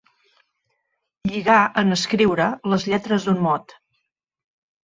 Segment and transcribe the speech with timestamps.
[1.31, 3.77] Lligar, en escriure, les lletres d'un mot.